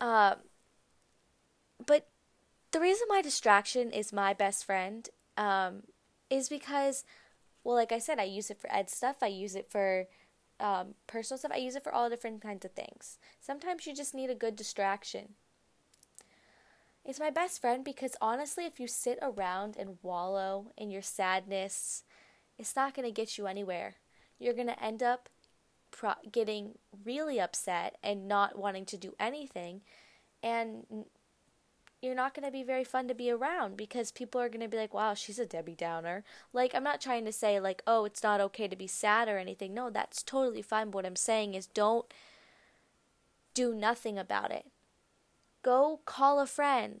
Um, 0.00 0.36
but 1.84 2.06
the 2.70 2.80
reason 2.80 3.06
my 3.08 3.20
distraction 3.20 3.90
is 3.90 4.12
my 4.12 4.32
best 4.32 4.64
friend 4.64 5.08
um, 5.36 5.82
is 6.30 6.48
because, 6.48 7.04
well, 7.64 7.74
like 7.74 7.90
I 7.90 7.98
said, 7.98 8.18
I 8.18 8.24
use 8.24 8.50
it 8.50 8.60
for 8.60 8.72
ed 8.72 8.90
stuff. 8.90 9.16
I 9.22 9.26
use 9.28 9.56
it 9.56 9.68
for 9.68 10.06
um, 10.60 10.94
personal 11.06 11.38
stuff. 11.38 11.52
I 11.52 11.58
use 11.58 11.76
it 11.76 11.84
for 11.84 11.92
all 11.92 12.10
different 12.10 12.42
kinds 12.42 12.64
of 12.64 12.72
things. 12.72 13.18
Sometimes 13.40 13.86
you 13.86 13.94
just 13.94 14.14
need 14.14 14.30
a 14.30 14.34
good 14.34 14.56
distraction. 14.56 15.34
It's 17.04 17.20
my 17.20 17.30
best 17.30 17.60
friend 17.60 17.84
because 17.84 18.16
honestly, 18.20 18.64
if 18.66 18.78
you 18.78 18.86
sit 18.86 19.18
around 19.22 19.76
and 19.78 19.98
wallow 20.02 20.72
in 20.76 20.90
your 20.90 21.02
sadness, 21.02 22.04
it's 22.58 22.76
not 22.76 22.94
going 22.94 23.06
to 23.06 23.12
get 23.12 23.38
you 23.38 23.46
anywhere. 23.46 23.96
You're 24.38 24.54
going 24.54 24.66
to 24.66 24.84
end 24.84 25.02
up 25.02 25.28
pro- 25.90 26.12
getting 26.30 26.72
really 27.04 27.40
upset 27.40 27.96
and 28.02 28.28
not 28.28 28.58
wanting 28.58 28.84
to 28.86 28.96
do 28.96 29.14
anything. 29.18 29.80
And 30.42 31.06
you're 32.00 32.14
not 32.14 32.34
going 32.34 32.46
to 32.46 32.52
be 32.52 32.62
very 32.62 32.84
fun 32.84 33.08
to 33.08 33.14
be 33.14 33.30
around 33.30 33.76
because 33.76 34.12
people 34.12 34.40
are 34.40 34.48
going 34.48 34.60
to 34.60 34.68
be 34.68 34.76
like, 34.76 34.94
wow, 34.94 35.14
she's 35.14 35.38
a 35.38 35.46
Debbie 35.46 35.74
Downer. 35.74 36.22
Like, 36.52 36.74
I'm 36.74 36.84
not 36.84 37.00
trying 37.00 37.24
to 37.24 37.32
say, 37.32 37.58
like, 37.58 37.82
oh, 37.86 38.04
it's 38.04 38.22
not 38.22 38.40
okay 38.40 38.68
to 38.68 38.76
be 38.76 38.86
sad 38.86 39.28
or 39.28 39.38
anything. 39.38 39.74
No, 39.74 39.90
that's 39.90 40.22
totally 40.22 40.62
fine. 40.62 40.86
But 40.86 40.94
what 40.94 41.06
I'm 41.06 41.16
saying 41.16 41.54
is 41.54 41.66
don't 41.66 42.06
do 43.52 43.74
nothing 43.74 44.16
about 44.18 44.52
it. 44.52 44.66
Go 45.64 46.00
call 46.04 46.38
a 46.38 46.46
friend, 46.46 47.00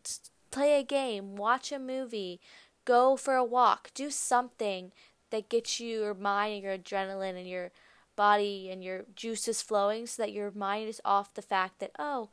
play 0.50 0.80
a 0.80 0.82
game, 0.82 1.36
watch 1.36 1.70
a 1.70 1.78
movie, 1.78 2.40
go 2.84 3.16
for 3.16 3.36
a 3.36 3.44
walk, 3.44 3.90
do 3.94 4.10
something 4.10 4.90
that 5.30 5.48
gets 5.48 5.78
you 5.78 6.00
your 6.00 6.14
mind 6.14 6.54
and 6.54 6.62
your 6.64 6.76
adrenaline 6.76 7.38
and 7.38 7.48
your 7.48 7.70
body 8.16 8.68
and 8.68 8.82
your 8.82 9.04
juices 9.14 9.62
flowing 9.62 10.06
so 10.06 10.22
that 10.22 10.32
your 10.32 10.50
mind 10.50 10.88
is 10.88 11.00
off 11.04 11.34
the 11.34 11.42
fact 11.42 11.78
that, 11.78 11.92
oh, 12.00 12.30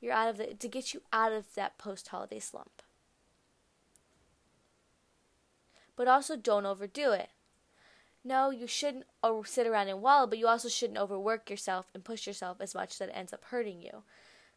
you're 0.00 0.12
out 0.12 0.28
of 0.28 0.36
the 0.38 0.54
to 0.54 0.68
get 0.68 0.94
you 0.94 1.02
out 1.12 1.32
of 1.32 1.54
that 1.54 1.78
post 1.78 2.08
holiday 2.08 2.38
slump. 2.38 2.82
But 5.96 6.08
also 6.08 6.36
don't 6.36 6.66
overdo 6.66 7.12
it. 7.12 7.30
No, 8.22 8.50
you 8.50 8.66
shouldn't 8.66 9.04
sit 9.44 9.66
around 9.68 9.88
and 9.88 10.02
wallow, 10.02 10.26
but 10.26 10.38
you 10.38 10.48
also 10.48 10.68
shouldn't 10.68 10.98
overwork 10.98 11.48
yourself 11.48 11.86
and 11.94 12.04
push 12.04 12.26
yourself 12.26 12.56
as 12.60 12.74
much 12.74 12.98
that 12.98 13.08
it 13.08 13.14
ends 13.14 13.32
up 13.32 13.44
hurting 13.44 13.80
you. 13.80 14.02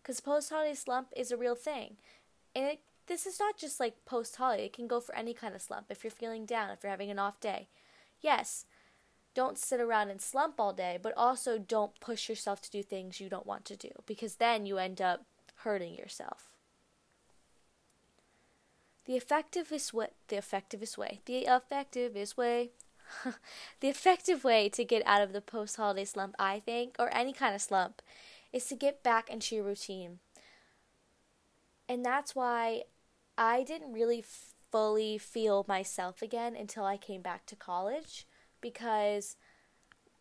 Because 0.02 0.20
post 0.20 0.50
holiday 0.50 0.74
slump 0.74 1.10
is 1.16 1.32
a 1.32 1.38
real 1.38 1.56
thing. 1.56 1.98
And 2.56 2.66
it, 2.66 2.80
this 3.06 3.28
is 3.28 3.40
not 3.40 3.58
just 3.58 3.80
like 3.80 4.06
post 4.06 4.36
holiday, 4.36 4.66
it 4.66 4.74
can 4.74 4.88
go 4.88 5.00
for 5.00 5.14
any 5.14 5.36
kind 5.36 5.54
of 5.54 5.62
slump. 5.62 5.86
If 5.90 6.04
you're 6.04 6.10
feeling 6.12 6.46
down, 6.48 6.72
if 6.72 6.84
you're 6.84 6.90
having 6.90 7.12
an 7.12 7.20
off 7.20 7.40
day. 7.40 7.68
Yes, 8.22 8.66
don't 9.40 9.58
sit 9.58 9.80
around 9.80 10.10
and 10.10 10.22
slump 10.22 10.56
all 10.60 10.74
day, 10.74 11.00
but 11.02 11.14
also 11.16 11.58
don't 11.58 11.98
push 12.02 12.28
yourself 12.28 12.62
to 12.62 12.70
do 12.70 12.84
things 12.84 13.22
you 13.22 13.30
don't 13.30 13.46
want 13.46 13.64
to 13.64 13.78
do 13.78 13.90
because 14.06 14.36
then 14.36 14.66
you 14.66 14.78
end 14.78 15.00
up 15.00 15.24
hurting 15.64 15.96
yourself. 15.96 16.52
The 19.06 19.16
effectivest 19.16 19.94
way, 19.94 20.10
the 20.28 20.36
effectivest 20.36 20.98
way, 20.98 21.22
the 21.26 21.46
effectivest 21.46 22.36
way, 22.36 22.72
the 23.80 23.88
effective 23.88 24.44
way 24.44 24.68
to 24.68 24.84
get 24.84 25.04
out 25.06 25.22
of 25.22 25.32
the 25.32 25.40
post 25.40 25.78
holiday 25.78 26.04
slump, 26.04 26.36
I 26.38 26.60
think, 26.60 26.98
or 27.00 27.10
any 27.16 27.32
kind 27.32 27.56
of 27.56 27.62
slump, 27.62 28.02
is 28.52 28.66
to 28.66 28.76
get 28.76 29.04
back 29.04 29.30
into 29.30 29.56
your 29.56 29.64
routine. 29.64 30.20
And 31.88 32.04
that's 32.04 32.36
why 32.36 32.84
I 33.38 33.64
didn't 33.64 33.94
really 33.94 34.22
fully 34.70 35.18
feel 35.18 35.64
myself 35.66 36.22
again 36.22 36.58
until 36.58 36.84
I 36.84 36.98
came 36.98 37.22
back 37.22 37.46
to 37.46 37.56
college 37.56 38.26
because 38.62 39.36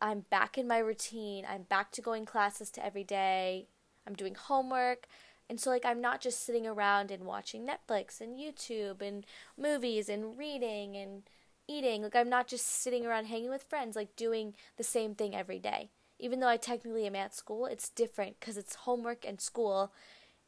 I'm 0.01 0.21
back 0.31 0.57
in 0.57 0.69
my 0.69 0.79
routine. 0.79 1.45
I'm 1.49 1.63
back 1.63 1.93
to 1.93 2.03
going 2.03 2.25
classes 2.25 2.71
to 2.73 2.85
every 2.85 3.05
day. 3.05 3.69
I'm 4.07 4.15
doing 4.15 4.35
homework. 4.35 5.07
And 5.51 5.59
so, 5.59 5.71
like, 5.71 5.85
I'm 5.85 6.01
not 6.01 6.21
just 6.21 6.45
sitting 6.45 6.67
around 6.67 7.11
and 7.11 7.25
watching 7.25 7.67
Netflix 7.67 8.21
and 8.21 8.37
YouTube 8.39 9.01
and 9.01 9.25
movies 9.57 10.09
and 10.09 10.37
reading 10.37 10.95
and 10.97 11.23
eating. 11.67 12.03
Like, 12.03 12.17
I'm 12.17 12.29
not 12.29 12.49
just 12.49 12.67
sitting 12.67 13.07
around 13.07 13.27
hanging 13.27 13.51
with 13.51 13.63
friends, 13.63 13.97
like, 13.97 14.15
doing 14.15 14.55
the 14.77 14.85
same 14.85 15.15
thing 15.15 15.35
every 15.35 15.59
day. 15.59 15.91
Even 16.19 16.41
though 16.41 16.49
I 16.49 16.59
technically 16.59 17.07
am 17.07 17.17
at 17.17 17.35
school, 17.35 17.67
it's 17.67 17.89
different 17.89 18.41
because 18.41 18.57
it's 18.59 18.75
homework 18.75 19.25
and 19.25 19.41
school, 19.41 19.93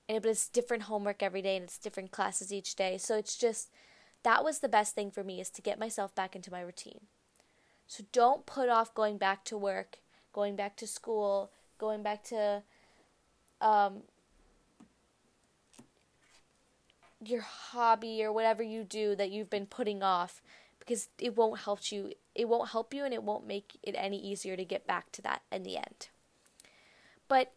and 0.08 0.20
but 0.20 0.30
it's 0.30 0.48
different 0.48 0.84
homework 0.84 1.22
every 1.22 1.40
day 1.40 1.56
and 1.56 1.64
it's 1.64 1.78
different 1.78 2.10
classes 2.10 2.52
each 2.52 2.74
day. 2.74 2.98
So 2.98 3.16
it's 3.16 3.36
just 3.36 3.70
that 4.24 4.44
was 4.44 4.58
the 4.58 4.68
best 4.68 4.94
thing 4.94 5.10
for 5.10 5.22
me 5.22 5.40
is 5.40 5.50
to 5.50 5.62
get 5.62 5.78
myself 5.78 6.14
back 6.14 6.34
into 6.34 6.50
my 6.50 6.60
routine. 6.60 7.06
So 7.90 8.04
don't 8.12 8.46
put 8.46 8.68
off 8.68 8.94
going 8.94 9.18
back 9.18 9.44
to 9.46 9.58
work, 9.58 9.98
going 10.32 10.54
back 10.54 10.76
to 10.76 10.86
school, 10.86 11.50
going 11.76 12.04
back 12.04 12.22
to 12.26 12.62
um, 13.60 14.02
your 17.20 17.40
hobby 17.40 18.22
or 18.22 18.32
whatever 18.32 18.62
you 18.62 18.84
do 18.84 19.16
that 19.16 19.32
you've 19.32 19.50
been 19.50 19.66
putting 19.66 20.04
off 20.04 20.40
because 20.78 21.08
it 21.18 21.36
won't 21.36 21.62
help 21.62 21.90
you 21.90 22.12
it 22.36 22.48
won't 22.48 22.70
help 22.70 22.94
you 22.94 23.04
and 23.04 23.12
it 23.12 23.24
won't 23.24 23.44
make 23.44 23.76
it 23.82 23.96
any 23.98 24.20
easier 24.20 24.56
to 24.56 24.64
get 24.64 24.86
back 24.86 25.10
to 25.10 25.20
that 25.22 25.42
in 25.50 25.64
the 25.64 25.76
end. 25.76 26.10
But 27.26 27.50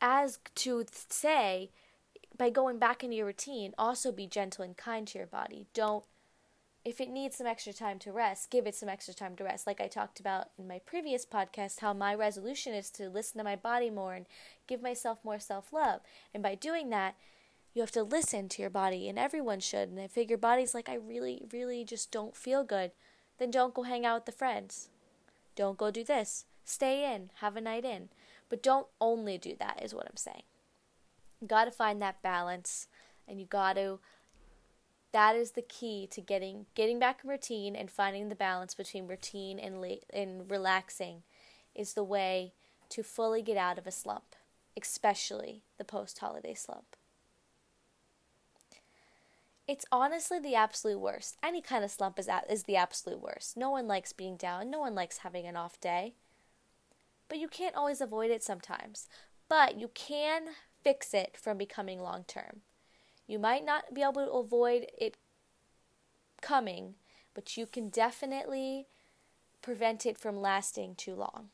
as 0.00 0.40
to 0.56 0.84
say 0.90 1.70
by 2.36 2.50
going 2.50 2.80
back 2.80 3.04
into 3.04 3.14
your 3.14 3.26
routine 3.26 3.74
also 3.78 4.10
be 4.10 4.26
gentle 4.26 4.64
and 4.64 4.76
kind 4.76 5.06
to 5.06 5.18
your 5.18 5.28
body. 5.28 5.68
Don't 5.72 6.04
if 6.88 7.00
it 7.00 7.10
needs 7.10 7.36
some 7.36 7.46
extra 7.46 7.72
time 7.72 7.98
to 7.98 8.12
rest 8.12 8.50
give 8.50 8.66
it 8.66 8.74
some 8.74 8.88
extra 8.88 9.12
time 9.14 9.36
to 9.36 9.44
rest 9.44 9.66
like 9.66 9.80
i 9.80 9.86
talked 9.86 10.20
about 10.20 10.46
in 10.58 10.66
my 10.66 10.78
previous 10.78 11.26
podcast 11.26 11.80
how 11.80 11.92
my 11.92 12.14
resolution 12.14 12.72
is 12.72 12.90
to 12.90 13.08
listen 13.08 13.38
to 13.38 13.44
my 13.44 13.56
body 13.56 13.90
more 13.90 14.14
and 14.14 14.26
give 14.66 14.80
myself 14.80 15.18
more 15.24 15.38
self-love 15.38 16.00
and 16.32 16.42
by 16.42 16.54
doing 16.54 16.90
that 16.90 17.14
you 17.74 17.82
have 17.82 17.92
to 17.92 18.02
listen 18.02 18.48
to 18.48 18.60
your 18.62 18.70
body, 18.70 19.08
and 19.08 19.18
everyone 19.18 19.60
should. 19.60 19.88
And 19.88 20.00
if 20.00 20.16
your 20.16 20.36
body's 20.36 20.74
like, 20.74 20.88
I 20.88 20.94
really, 20.94 21.44
really 21.52 21.84
just 21.84 22.10
don't 22.10 22.36
feel 22.36 22.64
good, 22.64 22.92
then 23.38 23.52
don't 23.52 23.72
go 23.72 23.82
hang 23.82 24.04
out 24.04 24.16
with 24.16 24.24
the 24.24 24.32
friends. 24.32 24.88
Don't 25.54 25.78
go 25.78 25.90
do 25.90 26.02
this. 26.02 26.44
Stay 26.64 27.14
in, 27.14 27.30
have 27.36 27.56
a 27.56 27.60
night 27.60 27.84
in. 27.84 28.08
But 28.48 28.64
don't 28.64 28.88
only 29.00 29.38
do 29.38 29.54
that, 29.60 29.80
is 29.82 29.94
what 29.94 30.06
I'm 30.06 30.16
saying. 30.16 30.42
You 31.40 31.46
gotta 31.46 31.70
find 31.70 32.02
that 32.02 32.20
balance, 32.20 32.88
and 33.28 33.38
you 33.38 33.46
gotta. 33.46 33.98
That 35.12 35.36
is 35.36 35.52
the 35.52 35.62
key 35.62 36.06
to 36.10 36.20
getting 36.20 36.66
getting 36.74 36.98
back 36.98 37.20
in 37.24 37.30
routine 37.30 37.74
and 37.74 37.90
finding 37.90 38.28
the 38.28 38.34
balance 38.34 38.74
between 38.74 39.06
routine 39.06 39.58
and 39.58 39.80
la- 39.80 40.04
and 40.12 40.50
relaxing, 40.50 41.22
is 41.74 41.94
the 41.94 42.04
way 42.04 42.52
to 42.90 43.02
fully 43.02 43.42
get 43.42 43.56
out 43.56 43.78
of 43.78 43.86
a 43.86 43.90
slump, 43.90 44.36
especially 44.76 45.62
the 45.78 45.84
post 45.84 46.18
holiday 46.18 46.54
slump. 46.54 46.96
It's 49.66 49.84
honestly 49.92 50.38
the 50.38 50.54
absolute 50.54 50.98
worst. 50.98 51.36
Any 51.42 51.60
kind 51.60 51.84
of 51.84 51.90
slump 51.90 52.18
is, 52.18 52.28
is 52.48 52.62
the 52.62 52.76
absolute 52.76 53.20
worst. 53.20 53.54
No 53.54 53.70
one 53.70 53.86
likes 53.86 54.14
being 54.14 54.36
down, 54.36 54.70
no 54.70 54.80
one 54.80 54.94
likes 54.94 55.18
having 55.18 55.46
an 55.46 55.56
off 55.56 55.78
day. 55.78 56.14
But 57.28 57.38
you 57.38 57.48
can't 57.48 57.76
always 57.76 58.00
avoid 58.00 58.30
it 58.30 58.42
sometimes. 58.42 59.08
But 59.46 59.78
you 59.78 59.88
can 59.88 60.48
fix 60.82 61.12
it 61.12 61.36
from 61.36 61.58
becoming 61.58 62.00
long 62.00 62.24
term. 62.24 62.62
You 63.28 63.38
might 63.38 63.64
not 63.64 63.94
be 63.94 64.02
able 64.02 64.24
to 64.24 64.32
avoid 64.32 64.86
it 64.98 65.16
coming, 66.40 66.94
but 67.34 67.56
you 67.56 67.66
can 67.66 67.90
definitely 67.90 68.86
prevent 69.62 70.06
it 70.06 70.18
from 70.18 70.40
lasting 70.40 70.94
too 70.96 71.14
long. 71.14 71.50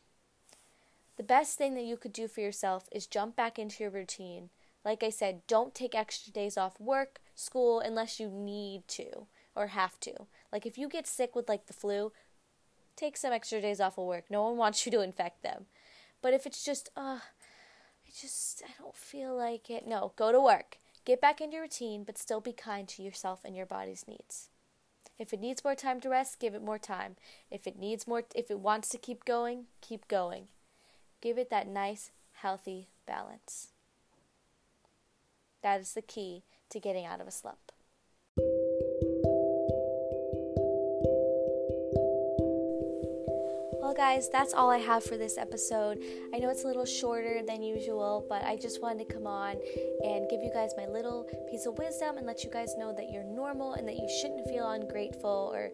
The 1.16 1.24
best 1.24 1.58
thing 1.58 1.74
that 1.74 1.84
you 1.84 1.96
could 1.96 2.12
do 2.12 2.28
for 2.28 2.40
yourself 2.40 2.88
is 2.92 3.06
jump 3.06 3.36
back 3.36 3.58
into 3.58 3.82
your 3.82 3.90
routine. 3.90 4.50
Like 4.84 5.02
I 5.02 5.10
said, 5.10 5.42
don't 5.46 5.74
take 5.74 5.94
extra 5.94 6.32
days 6.32 6.56
off 6.56 6.78
work 6.78 7.20
school 7.34 7.80
unless 7.80 8.20
you 8.20 8.28
need 8.28 8.86
to 8.88 9.26
or 9.56 9.68
have 9.68 9.98
to. 10.00 10.12
Like 10.52 10.66
if 10.66 10.78
you 10.78 10.88
get 10.88 11.06
sick 11.06 11.34
with 11.34 11.48
like 11.48 11.66
the 11.66 11.72
flu, 11.72 12.12
take 12.94 13.16
some 13.16 13.32
extra 13.32 13.60
days 13.60 13.80
off 13.80 13.98
of 13.98 14.06
work. 14.06 14.24
No 14.30 14.42
one 14.44 14.56
wants 14.56 14.86
you 14.86 14.92
to 14.92 15.00
infect 15.00 15.42
them. 15.42 15.66
But 16.22 16.34
if 16.34 16.46
it's 16.46 16.64
just, 16.64 16.88
uh, 16.96 17.18
I 17.20 18.10
just, 18.20 18.62
I 18.64 18.70
don't 18.80 18.96
feel 18.96 19.36
like 19.36 19.70
it. 19.70 19.86
No, 19.86 20.12
go 20.16 20.30
to 20.30 20.40
work. 20.40 20.78
Get 21.04 21.20
back 21.20 21.40
into 21.40 21.54
your 21.54 21.64
routine, 21.64 22.02
but 22.04 22.16
still 22.16 22.40
be 22.40 22.52
kind 22.52 22.88
to 22.88 23.02
yourself 23.02 23.40
and 23.44 23.54
your 23.54 23.66
body's 23.66 24.06
needs. 24.08 24.48
If 25.18 25.32
it 25.32 25.40
needs 25.40 25.62
more 25.62 25.74
time 25.74 26.00
to 26.00 26.08
rest, 26.08 26.40
give 26.40 26.54
it 26.54 26.62
more 26.62 26.78
time. 26.78 27.16
If 27.50 27.66
it 27.66 27.78
needs 27.78 28.06
more, 28.06 28.22
if 28.34 28.50
it 28.50 28.58
wants 28.58 28.88
to 28.90 28.98
keep 28.98 29.24
going, 29.24 29.66
keep 29.80 30.08
going. 30.08 30.48
Give 31.20 31.38
it 31.38 31.50
that 31.50 31.68
nice, 31.68 32.10
healthy 32.32 32.88
balance. 33.06 33.68
That 35.62 35.80
is 35.80 35.92
the 35.92 36.02
key 36.02 36.42
to 36.70 36.80
getting 36.80 37.06
out 37.06 37.20
of 37.20 37.28
a 37.28 37.30
slump. 37.30 37.72
Guys, 43.96 44.28
that's 44.28 44.52
all 44.52 44.70
I 44.70 44.78
have 44.78 45.04
for 45.04 45.16
this 45.16 45.38
episode. 45.38 46.02
I 46.34 46.38
know 46.38 46.50
it's 46.50 46.64
a 46.64 46.66
little 46.66 46.84
shorter 46.84 47.42
than 47.46 47.62
usual, 47.62 48.26
but 48.28 48.42
I 48.42 48.56
just 48.56 48.82
wanted 48.82 49.06
to 49.06 49.14
come 49.14 49.26
on 49.26 49.56
and 50.04 50.28
give 50.28 50.42
you 50.42 50.50
guys 50.52 50.72
my 50.76 50.86
little 50.86 51.28
piece 51.48 51.64
of 51.66 51.78
wisdom 51.78 52.16
and 52.16 52.26
let 52.26 52.42
you 52.42 52.50
guys 52.50 52.74
know 52.76 52.92
that 52.92 53.12
you're 53.12 53.22
normal 53.22 53.74
and 53.74 53.86
that 53.86 53.94
you 53.94 54.08
shouldn't 54.20 54.48
feel 54.48 54.68
ungrateful 54.68 55.52
or 55.54 55.70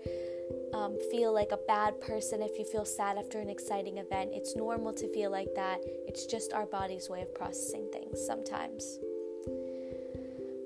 um, 0.78 0.98
feel 1.10 1.32
like 1.32 1.52
a 1.52 1.58
bad 1.66 1.98
person 2.00 2.42
if 2.42 2.58
you 2.58 2.64
feel 2.66 2.84
sad 2.84 3.16
after 3.16 3.38
an 3.38 3.48
exciting 3.48 3.96
event. 3.96 4.30
It's 4.34 4.54
normal 4.54 4.92
to 4.94 5.08
feel 5.14 5.30
like 5.30 5.54
that. 5.56 5.80
It's 6.06 6.26
just 6.26 6.52
our 6.52 6.66
body's 6.66 7.08
way 7.08 7.22
of 7.22 7.34
processing 7.34 7.88
things 7.90 8.20
sometimes. 8.26 8.98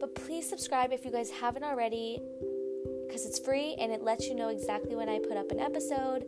But 0.00 0.16
please 0.16 0.48
subscribe 0.48 0.92
if 0.92 1.04
you 1.04 1.12
guys 1.12 1.30
haven't 1.30 1.62
already 1.62 2.20
because 3.06 3.26
it's 3.26 3.38
free 3.38 3.76
and 3.78 3.92
it 3.92 4.02
lets 4.02 4.26
you 4.26 4.34
know 4.34 4.48
exactly 4.48 4.96
when 4.96 5.08
I 5.08 5.20
put 5.20 5.36
up 5.36 5.52
an 5.52 5.60
episode. 5.60 6.26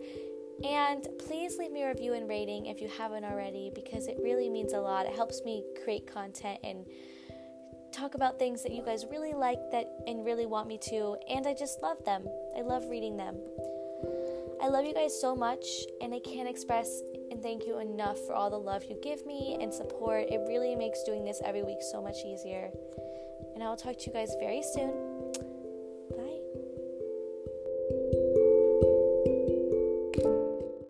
And 0.64 1.06
please 1.26 1.58
leave 1.58 1.70
me 1.70 1.82
a 1.82 1.88
review 1.88 2.14
and 2.14 2.28
rating 2.28 2.66
if 2.66 2.80
you 2.80 2.88
haven't 2.88 3.24
already 3.24 3.70
because 3.74 4.06
it 4.06 4.16
really 4.22 4.48
means 4.48 4.72
a 4.72 4.80
lot. 4.80 5.06
It 5.06 5.14
helps 5.14 5.42
me 5.44 5.62
create 5.84 6.06
content 6.06 6.58
and 6.64 6.86
talk 7.92 8.14
about 8.14 8.38
things 8.38 8.62
that 8.62 8.72
you 8.72 8.82
guys 8.82 9.04
really 9.10 9.32
like 9.32 9.58
that 9.72 9.86
and 10.06 10.24
really 10.24 10.46
want 10.46 10.68
me 10.68 10.78
to 10.78 11.16
and 11.28 11.46
I 11.46 11.54
just 11.54 11.82
love 11.82 12.04
them. 12.04 12.26
I 12.56 12.62
love 12.62 12.84
reading 12.88 13.16
them. 13.16 13.36
I 14.62 14.68
love 14.68 14.84
you 14.84 14.94
guys 14.94 15.18
so 15.18 15.34
much 15.34 15.64
and 16.00 16.14
I 16.14 16.20
can't 16.20 16.48
express 16.48 17.02
and 17.30 17.42
thank 17.42 17.66
you 17.66 17.78
enough 17.78 18.18
for 18.26 18.34
all 18.34 18.50
the 18.50 18.58
love 18.58 18.84
you 18.84 18.98
give 19.02 19.24
me 19.26 19.58
and 19.60 19.72
support. 19.72 20.24
It 20.28 20.40
really 20.48 20.74
makes 20.74 21.02
doing 21.04 21.24
this 21.24 21.40
every 21.44 21.62
week 21.62 21.82
so 21.90 22.02
much 22.02 22.16
easier. 22.24 22.70
And 23.54 23.62
I 23.62 23.68
will 23.68 23.76
talk 23.76 23.98
to 23.98 24.06
you 24.06 24.12
guys 24.12 24.34
very 24.40 24.62
soon. 24.62 25.15